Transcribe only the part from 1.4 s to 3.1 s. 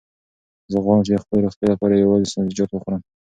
روغتیا لپاره یوازې سبزیجات وخورم.